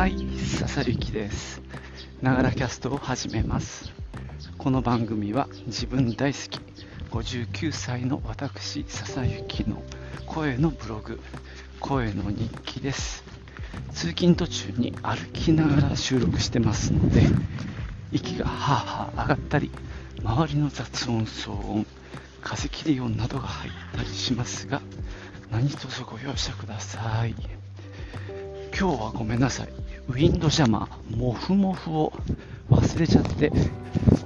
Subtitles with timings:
[0.00, 1.60] はい、笹幸です。
[2.22, 3.92] ながらキャストを始めます。
[4.56, 6.58] この番組は自分大好き
[7.10, 9.82] 59歳の私笹幸の
[10.26, 11.20] 声のブログ、
[11.80, 13.22] 声の日記です。
[13.92, 17.26] 通勤途中に歩きながら収録してますので、
[18.10, 19.70] 息がはあはあ上がったり、
[20.24, 21.86] 周りの雑音、騒音、
[22.40, 24.80] 風切り音などが入ったりしますが、
[25.50, 27.34] 何卒ご容赦ください。
[28.80, 29.79] 今日はごめんなさい。
[30.08, 32.12] ウィンドジャマー、モフモフを
[32.70, 33.52] 忘れちゃって、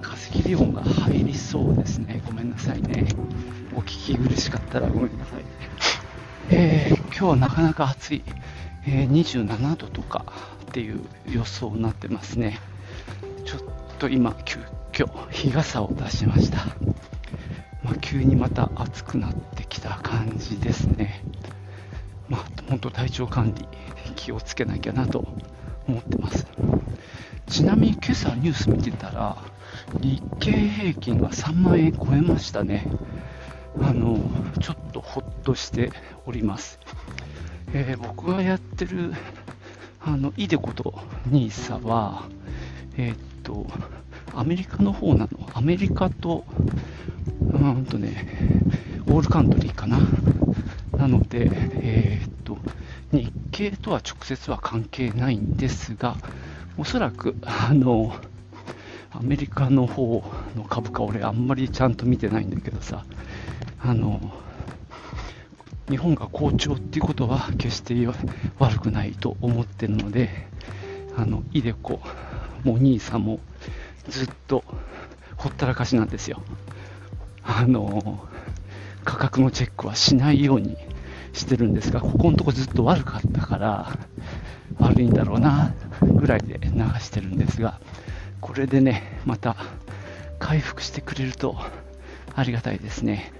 [0.00, 2.22] 風切り音が入りそうですね。
[2.26, 3.06] ごめんなさいね。
[3.74, 5.44] お聞き苦しかったらごめんなさい。
[6.50, 8.22] えー、今日はなかなか暑い、
[8.86, 10.24] えー27度とか
[10.66, 12.60] っていう予想になってますね。
[13.44, 13.60] ちょっ
[13.98, 14.60] と今、急
[14.92, 16.58] 遽日傘を出しました。
[17.82, 21.22] まあ、急にまた暑くなってきた感じですね。
[22.28, 23.66] まあ、本当体調管理
[24.16, 25.26] 気をつけなきゃなと
[25.86, 26.46] 思ってます。
[27.46, 29.36] ちなみに今朝ニュース見てたら、
[30.00, 32.86] 日経平均が3万円超えましたね。
[33.80, 34.18] あの、
[34.60, 35.90] ちょっとほっとして
[36.26, 36.78] おります。
[37.72, 39.12] えー僕がやってる、
[40.00, 40.94] あの、イデコと
[41.28, 42.28] NISA は、
[42.96, 43.66] えーっと、
[44.34, 45.48] アメリカの方なの。
[45.54, 46.44] アメリカと、
[47.40, 48.26] うんとね、
[49.06, 49.98] オールカントリーかな。
[50.96, 52.33] なので、えーっ、
[53.14, 56.16] 日経とは直接は関係ないんですが、
[56.76, 58.14] おそらく、あの、
[59.12, 60.24] アメリカの方
[60.56, 63.04] の株価、俺あんまりちゃんと見てないんだけどさ、
[63.78, 64.20] あの、
[65.88, 67.94] 日本が好調っていうことは決して
[68.58, 70.30] 悪くないと思ってるので、
[71.16, 72.00] あの、イデコ
[72.64, 73.38] も NISA も
[74.08, 74.64] ずっと
[75.36, 76.42] ほったらかしなんですよ。
[77.44, 78.26] あの、
[79.04, 80.76] 価格のチェックはしないように
[81.34, 83.98] してるんですが、ここのとこずっと悪かったから、
[84.78, 87.80] 悪いんだろうな、ぐらいで流してるんですが、
[88.40, 89.56] これでね、また
[90.38, 91.56] 回復してくれると
[92.34, 93.32] ありがたいですね。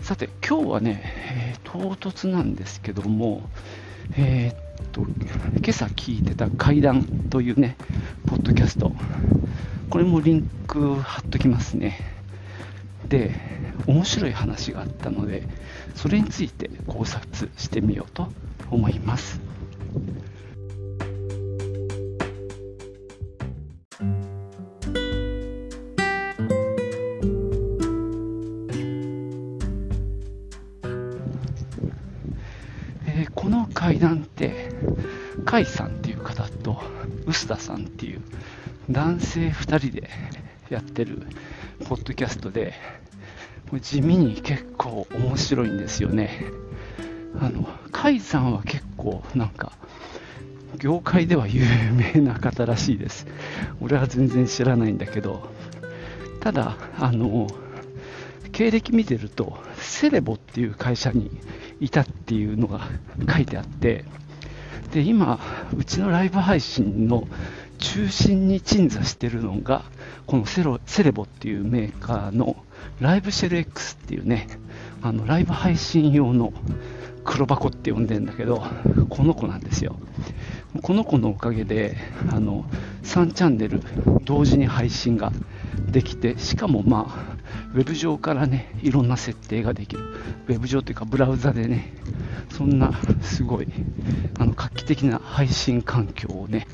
[0.00, 3.42] さて、今日はね、えー唐突なんですけども、
[4.16, 5.08] えーっと、今
[5.68, 7.76] 朝聞いてた怪談というね、
[8.26, 8.92] ポッドキャスト、
[9.90, 12.15] これもリンク貼っときますね。
[13.08, 13.32] で、
[13.86, 15.42] 面白い話があったので、
[15.94, 18.28] それについて考察してみようと
[18.70, 19.40] 思います。
[33.06, 34.70] えーこの会談って、
[35.44, 36.82] 甲斐さんっていう方と、
[37.26, 38.20] 臼田さんっていう
[38.90, 40.10] 男性2人で
[40.70, 41.22] やってる
[41.88, 42.74] ポッドキャストで、
[43.70, 46.44] もう地味に結構面白いんですよね。
[47.40, 49.72] あの、甲斐さんは結構なんか、
[50.78, 51.62] 業界では有
[52.14, 53.26] 名な方らしいです。
[53.80, 55.48] 俺は全然知らないんだけど、
[56.40, 57.48] ただ、あの、
[58.52, 61.30] 経歴見てると、セレボっていう会社に
[61.80, 62.88] いたっていうのが
[63.30, 64.04] 書いてあって、
[64.92, 65.38] で、今、
[65.76, 67.26] うちのライブ配信の
[67.78, 69.84] 中心に鎮座してるのが、
[70.26, 72.56] このセロセレボっていうメーカーの
[73.00, 74.48] ライブシェル X っていうね、
[75.02, 76.52] あのライブ配信用の
[77.24, 78.62] 黒箱って呼んでんだけど、
[79.10, 79.96] この子なんですよ。
[80.82, 81.96] この子のおかげで、
[82.30, 82.64] あの、
[83.02, 83.80] 3チャンネル
[84.24, 85.32] 同時に配信が
[85.90, 87.36] できて、しかもまあ、
[87.74, 90.02] ウェブ上からね、いろんな設定ができる。
[90.48, 91.92] ウェブ上というか、ブラウザでね、
[92.50, 93.68] そんなすごい、
[94.38, 96.66] あの、画期的な配信環境をね、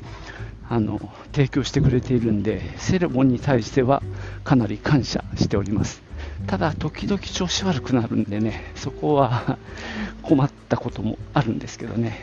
[0.69, 0.99] あの、
[1.33, 4.01] 提供してくれているんで、セレボンに対しては
[4.43, 6.01] かなり感謝しております。
[6.47, 9.57] ただ、時々調子悪くなるんでね、そこは
[10.21, 12.19] 困ったこともあるんですけどね。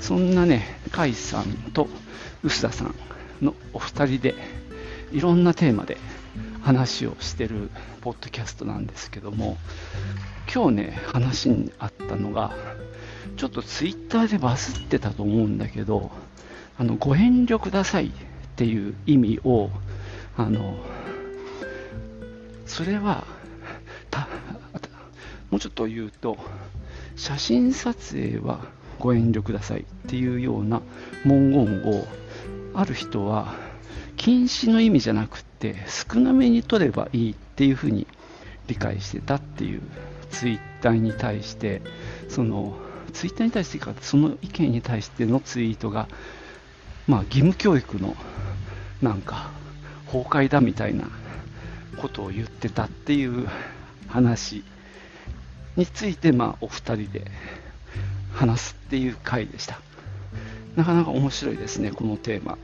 [0.00, 1.88] そんなね、甲斐さんと
[2.42, 2.94] 臼田さん
[3.42, 4.34] のお二人で、
[5.12, 5.96] いろんなテーマで
[6.62, 7.70] 話をしてる
[8.02, 9.56] ポッドキャストなんですけども、
[10.52, 12.54] 今日ね、話にあったのが、
[13.36, 16.10] ちょっとツイッターでバズってたと思うんだけど、
[16.78, 18.10] あの、ご遠慮くださいっ
[18.56, 19.70] ていう意味を、
[20.36, 20.78] あの、
[22.66, 23.24] それは、
[25.50, 26.38] もうちょっと言うと、
[27.16, 28.60] 写真撮影は
[29.00, 30.80] ご遠慮くださいっていうような
[31.24, 32.06] 文言を、
[32.74, 33.54] ある人は、
[34.16, 38.06] 禁止の意味じゃなくて、少なめに取ればいいっていうふうに
[38.68, 39.82] 理解してたっていう
[40.30, 41.82] ツイッターに対して、
[42.28, 42.76] その、
[43.12, 46.08] ツイッターに対してか、その意見に対してのツイートが、
[47.08, 48.14] まあ、義務教育の、
[49.02, 49.50] なんか、
[50.06, 51.08] 崩壊だみたいな
[52.00, 53.48] ことを言ってたっていう
[54.06, 54.62] 話
[55.76, 57.24] について、まあ、お二人で
[58.32, 59.80] 話すっていう回でした。
[60.78, 62.56] なかなか面白いですねこのテーマ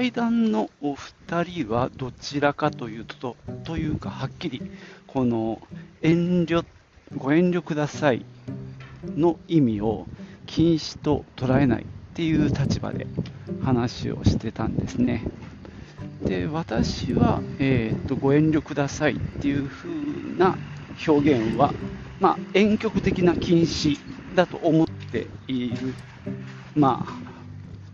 [0.00, 4.62] この階段のお二人はどちらかというと、というか、はっきり、
[5.06, 5.60] この
[6.00, 6.64] 遠慮、
[7.14, 8.24] ご遠慮ください
[9.04, 10.06] の意味を
[10.46, 13.06] 禁止と捉えないっていう立場で
[13.62, 15.22] 話をしてたんですね。
[16.24, 19.90] で、私は、えーと、ご遠慮くださいっていう風
[20.38, 20.56] な
[21.06, 21.74] 表現は、
[22.20, 23.98] まあ、婉曲的な禁止
[24.34, 25.92] だと思っている、
[26.74, 27.29] まあ、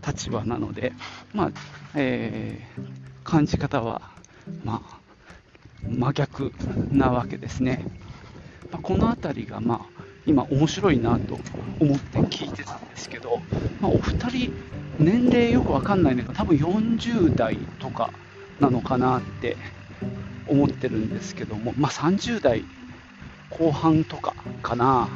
[0.07, 0.93] 立場なので、
[1.33, 1.51] まあ
[1.95, 4.01] えー、感じ方は、
[4.63, 4.99] まあ、
[5.89, 6.53] 真逆
[6.91, 7.85] なわけですね。
[8.71, 11.39] まあ、この辺りが、まあ、今面白いなと
[11.79, 13.41] 思って聞いてたんですけど、
[13.81, 14.53] まあ、お二人、
[14.99, 18.11] 年齢よくわかんないんだけど、多分40代とか
[18.59, 19.57] なのかなって
[20.47, 22.65] 思ってるんですけども、まあ、30代
[23.49, 25.09] 後半とかかな。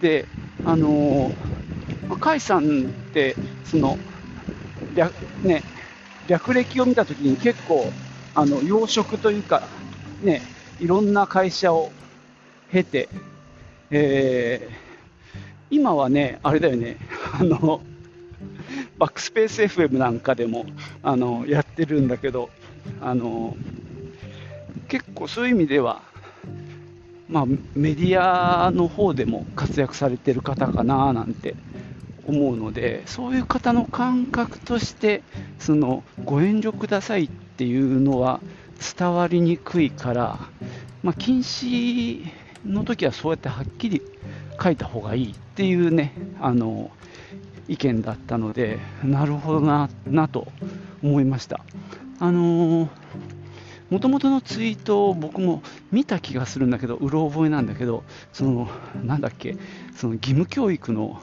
[0.00, 0.26] で、
[0.64, 1.61] あのー、
[2.08, 3.98] 甲斐さんって、その、
[4.94, 5.12] 略,、
[5.42, 5.62] ね、
[6.28, 7.92] 略歴を見たときに結構、
[8.34, 9.62] あの、養殖というか、
[10.22, 10.42] ね、
[10.80, 11.90] いろんな会社を
[12.70, 13.08] 経て、
[13.90, 14.74] えー、
[15.70, 16.96] 今はね、あれだよね、
[17.38, 17.82] あの、
[18.98, 20.66] バックスペース FM なんかでも、
[21.02, 22.50] あの、やってるんだけど、
[23.00, 23.56] あの、
[24.88, 26.02] 結構そういう意味では、
[27.28, 31.54] まあ、メディアの方でも活躍されてる方かななんて
[32.26, 35.22] 思うのでそういう方の感覚として
[35.58, 38.40] そのご遠慮くださいっていうのは
[38.98, 40.38] 伝わりにくいから、
[41.02, 42.24] まあ、禁止
[42.66, 44.02] の時はそうやってはっきり
[44.62, 46.90] 書いた方がいいっていうねあの
[47.68, 50.48] 意見だったのでなるほどななと
[51.02, 51.60] 思いました。
[52.18, 52.88] あの
[53.90, 58.68] もともとのツイートを僕も見た気がするんだけどうろ覚えなんだけどその
[59.04, 59.56] なんだっけ
[59.94, 61.20] その義務教育の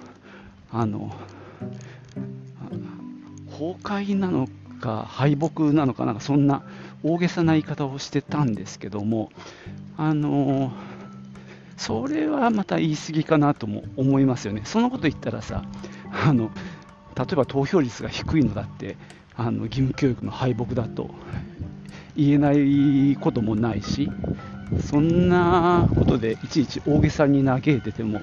[0.72, 1.16] あの
[3.52, 4.48] 崩壊なの
[4.80, 6.64] か敗北なのかなんかそんな
[7.04, 9.32] 大げさな言い方をしてたんですけども
[9.98, 10.72] あの
[11.78, 14.64] それはまた言い過ぎかなとも思いますよね。
[14.66, 15.64] そんなこと言ったらさ
[16.12, 16.52] あの
[17.16, 18.98] 例えば投票率が低いのだって
[19.36, 21.10] あの義務教育の敗北だと
[22.16, 24.10] 言えないこともないし
[24.78, 28.22] そんなことでいちいち大げさに嘆いてても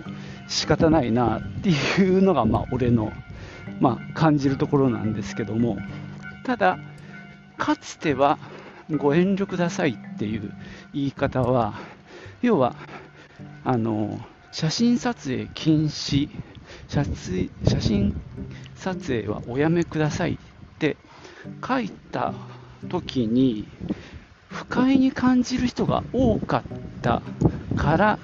[0.48, 3.12] 仕方ないなっていうのが、まあ、俺の、
[3.80, 5.76] まあ、感じるところなんですけども
[6.44, 6.78] ただ
[7.58, 8.38] かつては
[8.90, 10.52] ご遠慮くださいっていう
[10.94, 11.74] 言い方は
[12.42, 12.76] 要は
[13.64, 14.20] あの
[14.52, 16.28] 写真撮影禁止
[16.88, 17.04] 写
[17.64, 18.16] 写真
[18.76, 20.38] 撮影はおやめくださいっ
[20.78, 20.96] て
[21.66, 22.32] 書いた
[22.88, 23.66] 時に
[24.68, 27.22] 不快に感じる人が多かった
[27.76, 28.18] から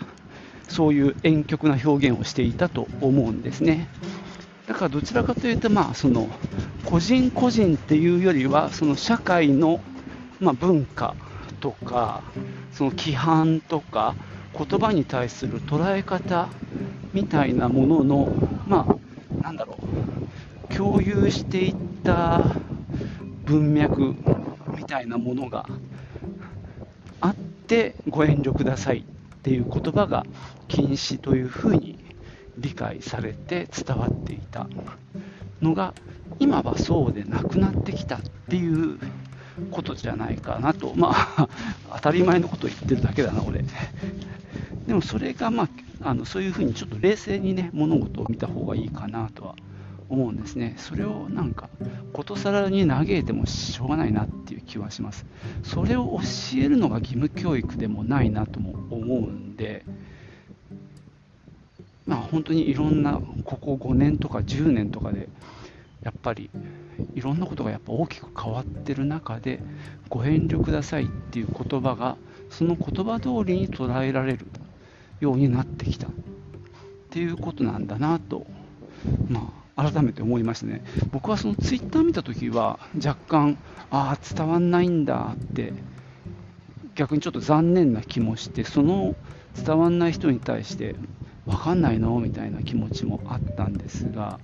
[0.69, 3.89] そういう婉曲な表現をしていたと思うんですね。
[4.67, 6.29] だからどちらかというと、まあ、その
[6.85, 9.81] 個人個人っていうよりはその社会の、
[10.41, 11.15] ま、文化
[11.61, 12.23] とか
[12.73, 14.15] その規範とか
[14.56, 16.49] 言葉に対する捉え方
[17.12, 18.33] みたいなものの、
[18.67, 18.99] ま
[19.40, 19.78] あ、なんだろ
[20.71, 22.40] う共有していった
[23.45, 24.14] 文脈
[24.76, 25.66] みたいなものが
[27.23, 29.02] あってご遠慮くださいっ
[29.43, 30.26] ていう言葉が
[30.69, 31.99] 禁止というふうに
[32.59, 34.67] 理解されて伝わっていた
[35.62, 35.95] のが
[36.38, 38.99] 今はそうでなくなってきたっていう
[39.71, 41.49] ことじゃないかなとまあ
[41.97, 43.64] 当たり前のことを言ってるだけだな俺
[44.87, 45.69] でもそれがまあ
[46.05, 49.55] あのそういうふうにちょっと冷静にね物事を見た方がいいかなとは
[50.09, 50.75] 思うんですね。
[50.76, 51.71] それをなんか、
[52.12, 55.25] ことさらに嘆いてもしょうがないなっていう気はします。
[55.62, 59.85] それを教えるのが義務教育でもないなとも思うんで、
[62.07, 65.28] まあ本当にいろんな、ここ5年とか10年とかで、
[66.02, 66.50] やっぱり
[67.14, 69.61] いろんなことがやっぱ大きく変わってる中で、
[70.09, 72.16] ご遠慮くださいっていう言葉が、
[72.50, 74.47] その言葉通りに捉えられる
[75.21, 76.11] ようになってきたっ
[77.11, 78.47] ていうことなんだなと、
[79.28, 80.85] まあ改めて思いましたね。
[81.11, 83.59] 僕はそのツイッター見たときは若干、
[83.91, 85.73] ああ、伝わんないんだって
[86.95, 89.14] 逆にちょっと残念な気もして、その
[89.55, 90.95] 伝わんない人に対して
[91.47, 92.19] 分かんないの？
[92.21, 94.38] みたいな気持ちもあったんですが、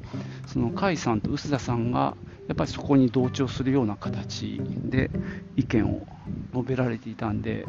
[0.46, 2.16] その甲斐さんと臼田さんが
[2.48, 5.10] やっぱりそこに同調するような形で
[5.56, 6.06] 意見を
[6.54, 7.66] 述べられていたんで、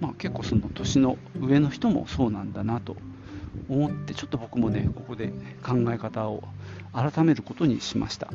[0.00, 2.96] まあ、結構その年の上の人もそうなんだなと
[3.68, 5.28] 思ってちょっと僕もねここで
[5.62, 6.42] 考え方を
[6.92, 8.30] 改めることにしました。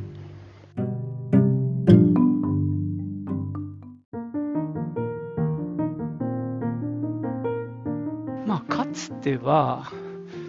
[8.46, 9.92] まあ、かつては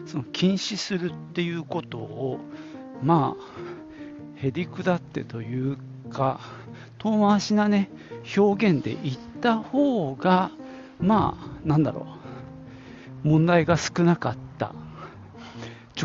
[0.07, 2.41] その禁止するっていうことを
[3.03, 3.61] まあ
[4.37, 5.77] へりくだってという
[6.11, 6.41] か
[6.99, 7.91] 遠回しなね
[8.37, 10.51] 表現で言った方が
[10.99, 12.07] まあなんだろ
[13.25, 14.50] う問題が少なかった。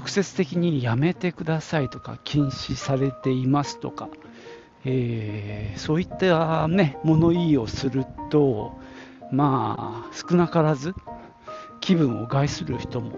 [0.06, 4.08] 直接的にやめてくださいとか禁止されていますとか、
[4.86, 8.78] えー、そういったね物言いをすると
[9.32, 10.94] まあ少なからず
[11.82, 13.18] 気分を害する人も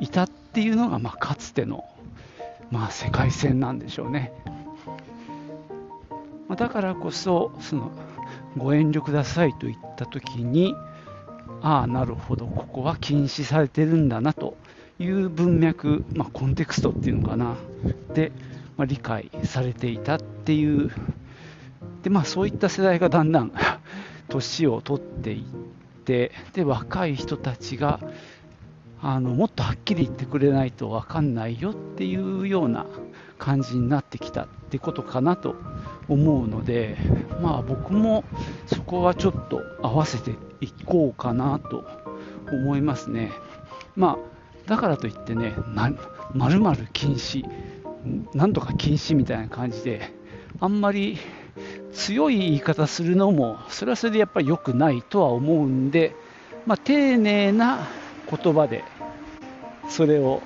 [0.00, 1.84] いたっていうのが、まあ、かつての、
[2.70, 4.32] まあ、世界線なんでしょうね。
[6.48, 7.92] ま、だからこそその
[8.56, 10.74] ご遠慮くださいと言った時に
[11.60, 14.56] ああなるほどここは禁止されてるんだなと
[15.00, 17.56] いう文脈、まあ、コンテクストっていうのかな
[18.14, 18.32] で、
[18.76, 20.92] まあ、理解されていたっていう
[22.02, 23.52] で、まあ、そういった世代がだんだん
[24.28, 25.44] 年を取っていっ
[26.04, 27.98] てで若い人たちが
[29.02, 32.84] あのもっとはっきり言ってくれないと分かんないよっていうような
[33.38, 35.56] 感じになってきたってことかなと
[36.08, 36.98] 思うので、
[37.42, 38.24] まあ、僕も
[38.66, 41.84] そこはちょっと合わせていこうかなと
[42.52, 43.32] 思いますね。
[43.96, 44.18] まあ、
[44.70, 45.88] だからといってね、ま
[46.48, 47.44] るまる禁止、
[48.34, 50.12] なんとか禁止みたいな感じで、
[50.60, 51.18] あんまり
[51.92, 56.14] 強い言い方するのも、それはそれでやっぱり良くないとは思うんで、
[56.66, 57.88] まあ、丁寧な
[58.30, 58.84] 言葉で
[59.88, 60.40] それを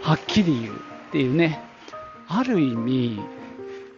[0.00, 1.60] はっきり言うっていうね
[2.28, 3.18] ある意味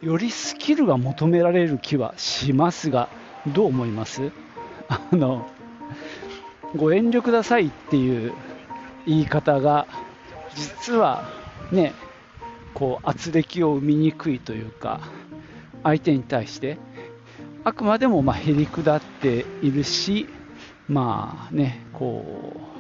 [0.01, 3.09] よりスキルが求められる気はしますが
[3.49, 4.31] どう思います？
[4.89, 5.47] あの
[6.75, 8.33] ご遠慮くださいっていう
[9.07, 9.87] 言い方が
[10.55, 11.25] 実は
[11.71, 11.95] ね
[12.75, 15.01] こう圧力を生みにくいというか
[15.83, 16.79] 相手に対して
[17.65, 20.29] あくまでもまへりくだっているし
[20.89, 22.73] まあねこう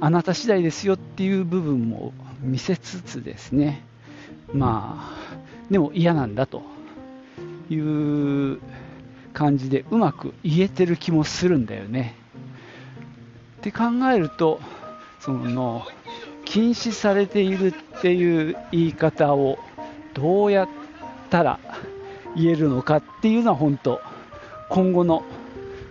[0.00, 3.82] あなた次第ですよっていう部分も見せつつですね、
[4.52, 6.62] まあ、でも嫌なんだと
[7.68, 8.60] いう
[9.32, 12.14] 感じでうまく言えてる気もするんだよね。
[13.58, 14.60] って考えると、
[15.20, 15.86] その
[16.44, 19.58] 禁止されているっていう言い方を
[20.14, 20.68] どうやっ
[21.30, 21.58] たら
[22.36, 24.00] 言えるのかっていうのは本当
[24.70, 25.24] 今後の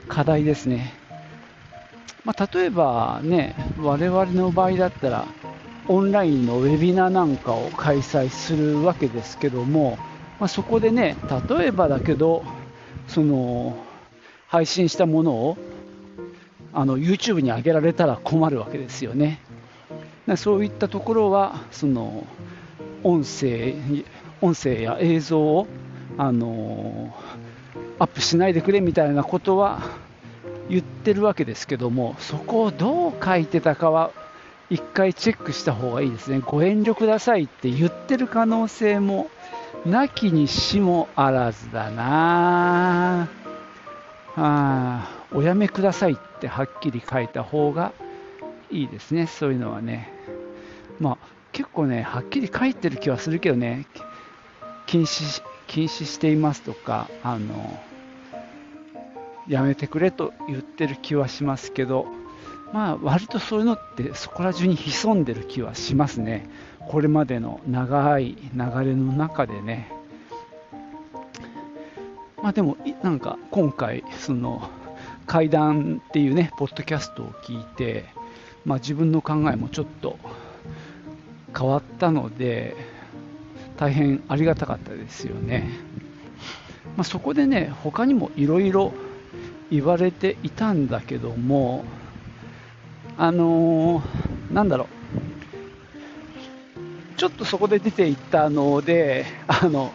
[0.07, 0.93] 課題ですね。
[2.23, 5.25] まあ、例えばね、我々の場合だったら、
[5.87, 9.97] オンラインのウェビナーなんかを開催するわけですけども、
[10.39, 11.15] まあ、そこでね、
[11.49, 12.43] 例えばだけど、
[13.07, 13.77] その
[14.47, 15.57] 配信したものを
[16.77, 19.39] あの YouTube に上げられたら困るわけですよね。
[20.35, 22.27] そういったところは、その
[23.03, 23.73] 音声
[24.41, 25.67] 音声や映像を
[26.19, 27.15] あの
[27.97, 29.81] アップしないでくれみたいなことは
[30.69, 34.11] 言ってるわけですけども、そこをどう書いてたかは、
[34.69, 36.41] 一回チェックした方がいいですね。
[36.45, 39.31] ご遠慮くださいって言ってる可能性も、
[39.83, 43.29] なきにしもあらずだな
[44.35, 47.93] あおやめくださいってはっきり書いた方が
[48.71, 50.11] いいですね、そういうのはね。
[50.99, 51.17] まあ、
[51.51, 53.87] 結構ね、はっきり書いてる気はするけどね、
[54.85, 57.79] 禁止禁止していますとか、あの
[59.47, 62.07] やめてくれと言ってる気はしますけど、
[62.73, 66.49] まあ、割とそういうのってそこら中に潜んでる気はしますね。
[66.87, 69.91] これまでの長い流れの中でね。
[72.41, 74.69] まあでも、なんか今回、その
[75.27, 78.05] 会談っていうね、ポッドキャストを聞いて、
[78.65, 80.17] まあ自分の考えもちょっと
[81.55, 82.75] 変わったので、
[83.77, 85.69] 大変ありがたかったですよね。
[86.95, 88.91] まあ、そこでね、他にもいろいろ
[89.69, 91.85] 言われていたんだけども、
[93.17, 94.87] あのー、なんだろう、
[97.17, 99.91] ちょっとそこで出ていったので、あの、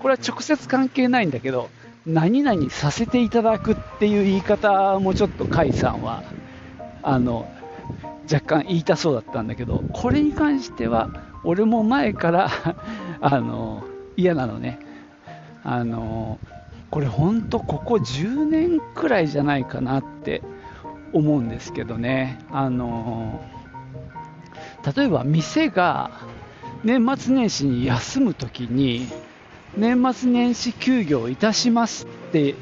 [0.00, 1.68] これは直接関係ないんだけど、
[2.06, 6.22] 何々させていただくっていう言い方もちょっと甲斐さんは、
[7.02, 7.52] あの、
[8.30, 11.10] 若干言いたそうだったんだけど、これに関しては、
[11.44, 12.50] 俺も前から
[13.20, 13.84] あの、
[14.16, 14.78] 嫌なのね。
[15.62, 16.38] あの、
[16.94, 20.42] これ本当ここ10年くらいじゃないかなって
[21.12, 23.44] 思うんですけどねあの
[24.96, 26.12] 例えば店が
[26.84, 29.08] 年末年始に休むときに
[29.76, 32.54] 年末年始休業いたしますって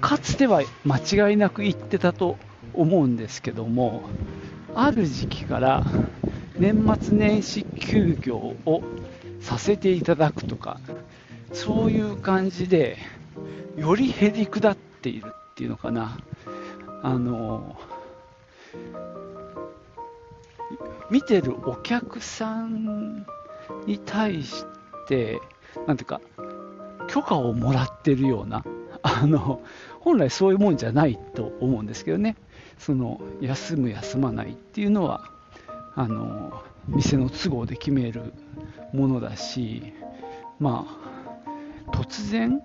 [0.00, 2.36] かつては間違いなく言ってたと
[2.72, 4.02] 思うんですけども
[4.74, 5.84] ある時期から
[6.58, 8.82] 年末年始休業を
[9.40, 10.80] させていただくとか
[11.52, 12.98] そういう感じで
[13.76, 16.18] よりへりくだっているっていうのかな。
[17.02, 17.76] あの
[21.10, 23.26] 見てるお客さん
[23.86, 24.64] に対し
[25.06, 25.38] て、
[25.86, 26.20] なんていうか、
[27.08, 28.64] 許可をもらってるような、
[29.02, 29.62] あの
[30.00, 32.36] 本来そういうもんじゃないと思うんですけどね、
[32.78, 35.30] その休む、休まないっていうのは、
[35.94, 38.32] あの店の都合で決める
[38.92, 39.92] ものだし、
[40.58, 40.86] ま
[41.86, 42.60] あ、突然、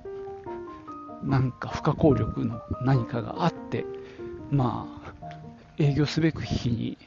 [1.24, 3.86] なんか不可抗力の何かがあって、
[4.51, 5.36] まあ、
[5.77, 6.98] 営業すべく日に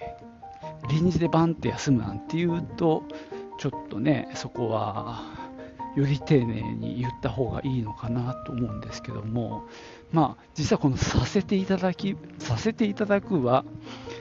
[0.88, 3.02] 臨時でバンって休むなんていうと、
[3.58, 5.22] ちょっとね、そこは
[5.94, 9.64] より丁寧に言った方がいいのかなと思うんですけども、
[10.10, 13.64] まあ、実はこのさせていただき、させていただくは、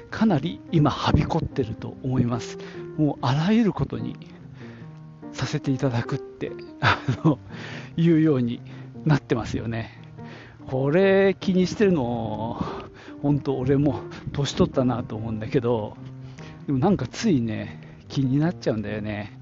[0.09, 2.57] かなり今、はびこってると思います。
[2.97, 4.15] もうあらゆることに
[5.31, 6.51] させていただくって
[6.81, 7.39] あの
[7.95, 8.61] いうように
[9.05, 9.99] なってますよね。
[10.67, 12.63] これ気にしてるの、
[13.21, 14.01] 本当、俺も
[14.31, 15.97] 年取ったなと思うんだけど、
[16.67, 19.39] でもなんかついね、気になっちゃうんだよね。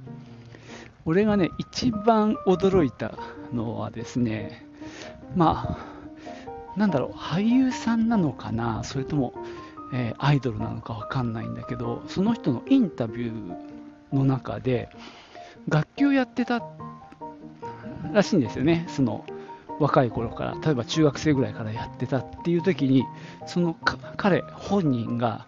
[1.10, 3.14] 俺がね、一番驚いた
[3.52, 4.64] のはですね、
[5.36, 5.80] ま
[6.76, 9.34] あ、なんだろう、俳優さんなのかな、それとも、
[9.92, 14.90] えー、アイドルなのかわかんないんだけど、その人のインタビューの中で、
[15.68, 16.62] 楽器をやってた
[18.14, 19.26] らしいんですよね、その
[19.80, 23.04] 若い頃から、例えば中学生ぐらいからやってたっていう時に、
[23.48, 23.76] その
[24.16, 25.48] 彼本人が、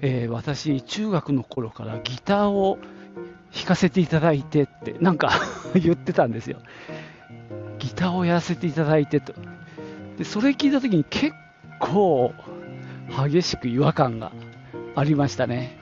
[0.00, 2.80] えー、私、中学の頃からギターを
[3.54, 5.30] 弾かせていただいてって、なんか
[5.74, 6.58] 言ってたんですよ。
[7.78, 9.34] ギターをやらせていただいてと。
[10.18, 11.34] で、それ聞いた時に結
[11.78, 12.32] 構
[13.08, 14.32] 激しく違和感が
[14.94, 15.78] ありましたね。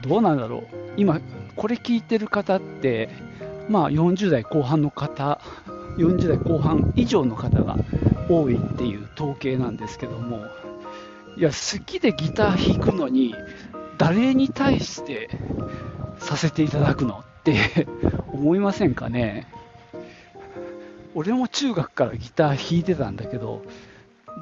[0.00, 0.62] どうなんだろう。
[0.96, 1.20] 今、
[1.54, 3.08] これ聞いてる方って、
[3.68, 5.40] まあ40代後半の方、
[5.96, 7.78] 40代後半以上の方が
[8.28, 10.44] 多いっていう統計なんですけども、
[11.36, 13.34] いや、好きでギター弾くのに、
[13.98, 15.30] 誰に対して
[16.18, 17.86] させていただくのって
[18.32, 19.46] 思いませんかね？
[21.14, 23.62] 俺も中学からギター弾いてたんだけど、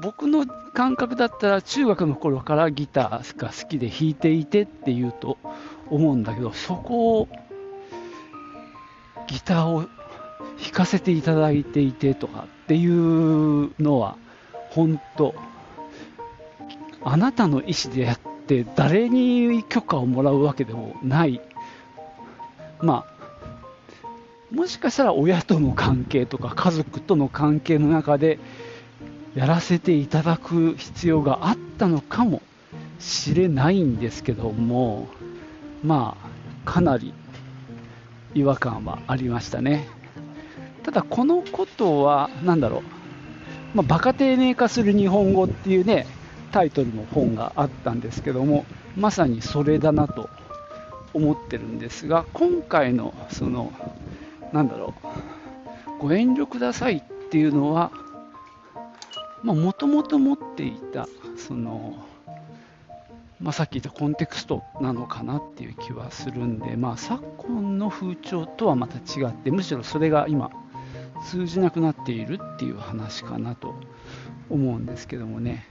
[0.01, 5.37] 僕の感覚だったら中学の頃からギターが好きで弾いていてって言うと
[5.89, 7.29] 思うんだけど、そこを
[9.27, 9.85] ギターを
[10.61, 14.17] 弾かせていただいていてとかっていうのは
[14.71, 15.33] 本当
[17.03, 21.41] あなたの意思でやって誰に許可をもらうわけでもない
[22.85, 28.39] まあ、もしかしたら親との関係とか家族との関係の中で
[29.35, 32.41] やらせていただく必要があったのかも
[32.99, 35.07] しれないんですけども、
[35.83, 37.13] まあ、かなり
[38.33, 39.87] 違和感はありましたね。
[40.83, 42.83] ただ、このことは、何だろ
[43.73, 46.05] う、まあ、バカ丁寧化する日本語っていうね、
[46.51, 50.29] タイトルの本があったんですけども、まさにそれだなと
[51.15, 53.71] 思ってるんですが、今回のその、
[54.51, 54.93] なんだろ
[55.99, 57.91] う、ご遠慮くださいっていうのは、
[59.43, 61.95] もともと持っていた、その、
[63.39, 70.49] まあ、さっき言ったコンテクストなのかなっていう気はするんで、まあ、昨今の風潮とはまた違って、むしろそれが今、
[71.23, 73.73] 通じなくなっているっていう話かなと
[74.49, 75.65] 思うんですけどもね。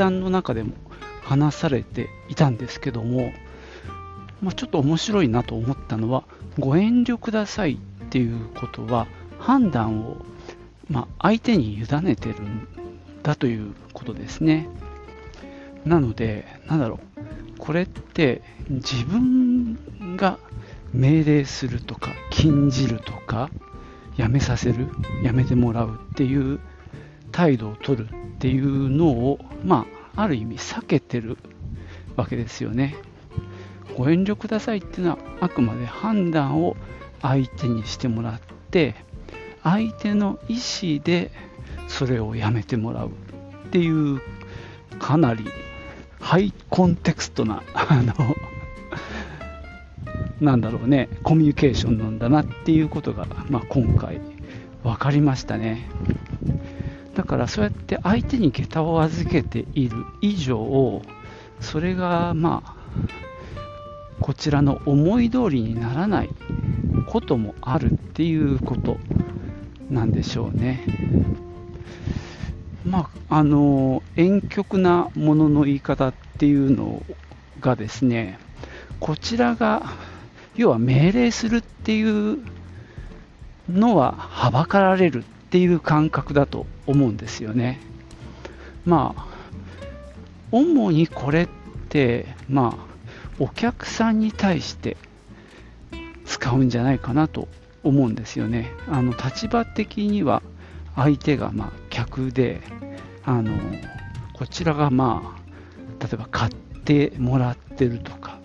[0.00, 0.72] 談の中でも
[1.22, 3.32] 話されていたんですけども、
[4.42, 6.24] まあ、ちょっと面白いなと思ったのは
[6.58, 9.06] ご遠慮くださいっていうことは
[9.38, 10.16] 判断を、
[10.88, 12.66] まあ、相手に委ねてるん
[13.22, 14.68] だということですね。
[15.84, 19.78] なのでなんだろうこれって自分
[20.16, 20.38] が
[20.92, 23.50] 命令するとか禁じるとか
[24.16, 24.88] やめさせる
[25.22, 26.60] やめてもらうっていう
[27.32, 31.38] 態度を取るっていうのを、まあ、ある意味避けてる
[32.16, 32.96] わけですよね。
[33.96, 36.76] ご遠慮くださいっていうのはあくまで判断を
[37.22, 38.40] 相手にしてもらっ
[38.70, 38.94] て
[39.62, 41.30] 相手の意思で
[41.88, 43.12] それをやめてもらうっ
[43.70, 44.20] ていう
[44.98, 45.44] かなり
[46.20, 48.14] ハイコンテクストな あの
[50.40, 54.20] なんだろうねコミュニケーションなんだなっていうことが、まあ、今回
[54.82, 55.90] 分かりましたね。
[57.14, 61.02] だからそうやって相手に下駄を預けている以上
[61.60, 62.80] それがまあ
[64.20, 66.30] こちらの思い通りにならない
[67.06, 68.98] こともあるっていうこと
[69.90, 70.84] なんでしょうね。
[72.86, 77.02] まあ、あの婉曲なものの言い方っていうの
[77.60, 78.38] がですね
[79.00, 79.82] こちらが
[80.56, 82.38] 要は命令するっていう
[83.68, 87.80] のははばかられるっていう感覚だと思うんですよね。
[88.84, 89.26] まあ
[90.52, 91.48] 主にこれっ
[91.88, 92.90] てまあ
[93.38, 94.96] お客さんに対して
[96.24, 97.48] 使うんじゃないかなと
[97.82, 98.72] 思うんですよね。
[98.88, 100.42] あの立場的には
[100.96, 102.60] 相手がまあ客で
[103.24, 103.58] あの
[104.32, 105.36] こちらがま
[106.00, 106.52] あ例えば買っ
[106.84, 108.38] てもらってるとか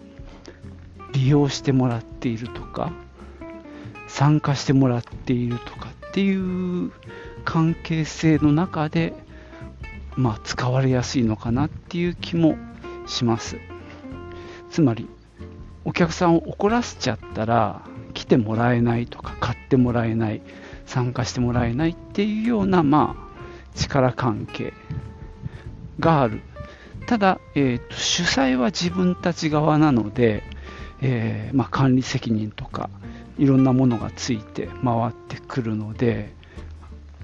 [1.13, 2.91] 利用してもらっているとか
[4.07, 6.91] 参加してもらっているとかっていう
[7.45, 9.13] 関係性の中で、
[10.17, 12.57] まあ、使われやすいのかなっていう気も
[13.07, 13.57] します。
[14.69, 15.07] つまり
[15.85, 17.81] お客さんを怒らせちゃったら
[18.13, 20.41] 来てもらえないとか買ってもらえない
[20.85, 24.73] 参加してもらえないっていうような、まあ、力関係
[25.99, 26.41] がある。
[27.05, 30.43] ただ、えーと、主催は自分たち側なので、
[31.01, 32.89] えー、まあ、管理責任とか
[33.37, 36.33] いろんなものがついて回ってくるので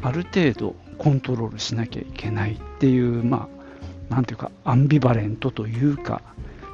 [0.02, 3.50] ある程度コントロールしなきゃいけないっていうま
[4.10, 6.22] あなんていうかアンビバレントというか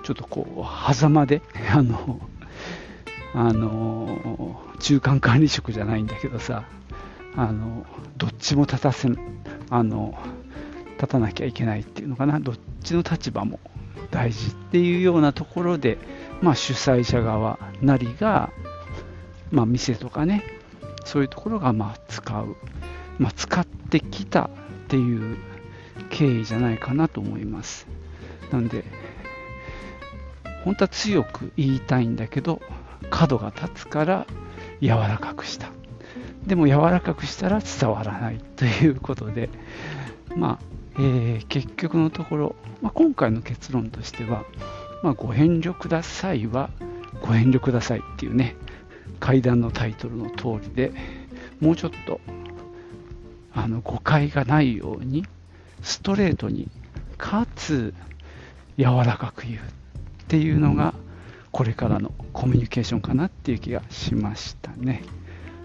[0.04, 1.42] ちょっとこう狭間で
[1.74, 2.20] あの
[3.34, 6.64] あの中間管理職じゃないんだけどさ
[7.36, 7.86] あの
[8.18, 9.10] どっちも立たせ
[9.70, 10.18] あの
[10.96, 12.40] 立たなきゃいけないっていうのかな。
[12.40, 13.60] どっちの立場も
[14.10, 16.00] 大事っていうようなところで、
[16.42, 18.50] まあ、主催者側なりが
[19.52, 20.44] まあ、店とかね
[21.06, 22.56] そういうところがまあ使う、
[23.20, 24.50] まあ、使ってきたっ
[24.88, 25.38] ていう
[26.10, 27.88] 経緯じゃないかなと思います。
[28.52, 28.84] なんで
[30.64, 32.62] 本当は強く言いたいんだけど
[33.10, 34.28] 角が立つから
[34.82, 35.72] 柔らかくした。
[36.46, 39.50] でも柔らかくしたら伝わらないということで
[40.36, 40.66] まあ、
[40.98, 44.46] えー、結局のところ、まあ、今回の結論としては、
[45.04, 46.70] まあ、ご遠慮くださいは
[47.22, 48.56] ご遠慮くださいっていうね
[49.20, 50.94] 階段のタイトルの通りで
[51.60, 52.22] もうちょっと
[53.58, 55.26] あの誤解がないように
[55.82, 56.70] ストレートに
[57.18, 57.96] かつ
[58.78, 59.60] 柔らかく言うっ
[60.28, 60.94] ていうのが
[61.52, 65.02] これからのコミュニケーションかなっていう気がしましたね。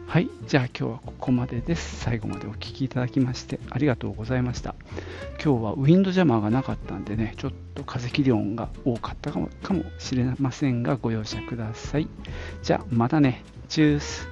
[0.07, 2.01] はい、じゃあ今日はここまでです。
[2.01, 4.75] 最後までお聴きいただきましてありがとうございました。
[5.43, 12.09] 今日はウィンドジャマーがなかったんでね、ちょっと風切り音が多かったかもかもしれませんがご容赦ください。
[12.63, 13.45] じゃあまたね。
[13.69, 14.29] チュース。